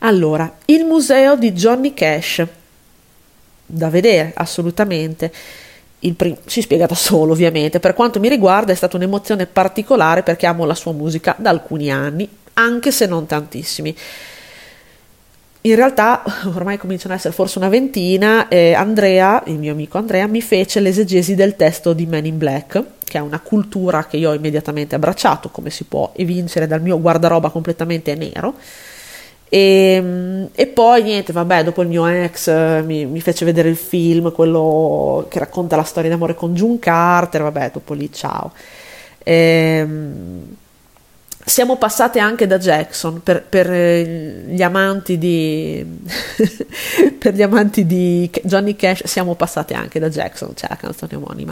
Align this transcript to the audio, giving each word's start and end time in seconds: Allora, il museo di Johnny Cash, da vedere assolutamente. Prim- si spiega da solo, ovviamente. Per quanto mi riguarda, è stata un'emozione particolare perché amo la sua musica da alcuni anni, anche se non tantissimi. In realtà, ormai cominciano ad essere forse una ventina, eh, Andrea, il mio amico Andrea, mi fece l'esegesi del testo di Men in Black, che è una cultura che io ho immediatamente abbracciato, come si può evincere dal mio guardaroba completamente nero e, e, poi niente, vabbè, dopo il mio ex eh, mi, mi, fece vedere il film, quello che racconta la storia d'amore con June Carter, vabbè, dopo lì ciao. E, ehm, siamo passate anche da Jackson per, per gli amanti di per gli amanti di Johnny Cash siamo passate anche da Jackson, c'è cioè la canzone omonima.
Allora, 0.00 0.56
il 0.66 0.84
museo 0.84 1.36
di 1.36 1.52
Johnny 1.52 1.94
Cash, 1.94 2.44
da 3.64 3.88
vedere 3.88 4.32
assolutamente. 4.34 5.32
Prim- 6.16 6.38
si 6.46 6.60
spiega 6.60 6.86
da 6.86 6.94
solo, 6.94 7.32
ovviamente. 7.32 7.80
Per 7.80 7.94
quanto 7.94 8.20
mi 8.20 8.28
riguarda, 8.28 8.72
è 8.72 8.76
stata 8.76 8.96
un'emozione 8.96 9.46
particolare 9.46 10.22
perché 10.22 10.46
amo 10.46 10.64
la 10.64 10.74
sua 10.74 10.92
musica 10.92 11.34
da 11.38 11.50
alcuni 11.50 11.90
anni, 11.90 12.28
anche 12.54 12.92
se 12.92 13.06
non 13.06 13.26
tantissimi. 13.26 13.96
In 15.62 15.74
realtà, 15.74 16.22
ormai 16.54 16.76
cominciano 16.76 17.14
ad 17.14 17.18
essere 17.18 17.34
forse 17.34 17.58
una 17.58 17.68
ventina, 17.68 18.46
eh, 18.46 18.74
Andrea, 18.74 19.42
il 19.46 19.58
mio 19.58 19.72
amico 19.72 19.98
Andrea, 19.98 20.28
mi 20.28 20.40
fece 20.40 20.78
l'esegesi 20.78 21.34
del 21.34 21.56
testo 21.56 21.92
di 21.92 22.06
Men 22.06 22.26
in 22.26 22.38
Black, 22.38 22.80
che 23.02 23.18
è 23.18 23.20
una 23.20 23.40
cultura 23.40 24.06
che 24.06 24.16
io 24.16 24.30
ho 24.30 24.34
immediatamente 24.34 24.94
abbracciato, 24.94 25.48
come 25.48 25.70
si 25.70 25.82
può 25.82 26.12
evincere 26.14 26.68
dal 26.68 26.82
mio 26.82 27.00
guardaroba 27.00 27.50
completamente 27.50 28.14
nero 28.14 28.54
e, 29.48 30.48
e, 30.52 30.66
poi 30.66 31.02
niente, 31.02 31.32
vabbè, 31.32 31.62
dopo 31.64 31.82
il 31.82 31.88
mio 31.88 32.06
ex 32.06 32.48
eh, 32.48 32.82
mi, 32.84 33.06
mi, 33.06 33.20
fece 33.20 33.44
vedere 33.44 33.68
il 33.68 33.76
film, 33.76 34.32
quello 34.32 35.26
che 35.28 35.38
racconta 35.38 35.76
la 35.76 35.84
storia 35.84 36.10
d'amore 36.10 36.34
con 36.34 36.54
June 36.54 36.78
Carter, 36.78 37.42
vabbè, 37.42 37.70
dopo 37.72 37.94
lì 37.94 38.12
ciao. 38.12 38.52
E, 39.22 39.32
ehm, 39.32 40.56
siamo 41.44 41.76
passate 41.76 42.18
anche 42.18 42.48
da 42.48 42.58
Jackson 42.58 43.22
per, 43.22 43.44
per 43.44 43.70
gli 43.70 44.62
amanti 44.62 45.16
di 45.16 46.00
per 47.16 47.34
gli 47.34 47.42
amanti 47.42 47.86
di 47.86 48.28
Johnny 48.42 48.74
Cash 48.74 49.06
siamo 49.06 49.36
passate 49.36 49.74
anche 49.74 50.00
da 50.00 50.08
Jackson, 50.08 50.48
c'è 50.54 50.66
cioè 50.66 50.70
la 50.70 50.76
canzone 50.76 51.14
omonima. 51.14 51.44